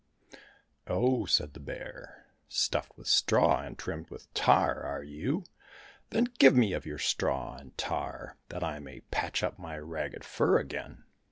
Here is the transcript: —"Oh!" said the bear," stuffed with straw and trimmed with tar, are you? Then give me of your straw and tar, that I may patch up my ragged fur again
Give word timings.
—"Oh!" 0.87 1.25
said 1.27 1.53
the 1.53 1.59
bear," 1.59 2.25
stuffed 2.47 2.97
with 2.97 3.05
straw 3.05 3.59
and 3.61 3.77
trimmed 3.77 4.09
with 4.09 4.33
tar, 4.33 4.81
are 4.81 5.03
you? 5.03 5.43
Then 6.09 6.23
give 6.39 6.55
me 6.55 6.73
of 6.73 6.87
your 6.87 6.97
straw 6.97 7.55
and 7.57 7.77
tar, 7.77 8.35
that 8.49 8.63
I 8.63 8.79
may 8.79 9.01
patch 9.01 9.43
up 9.43 9.59
my 9.59 9.77
ragged 9.77 10.23
fur 10.23 10.57
again 10.57 11.03